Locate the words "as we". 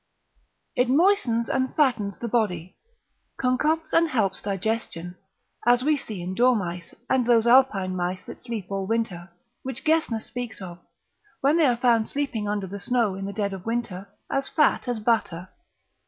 5.67-5.95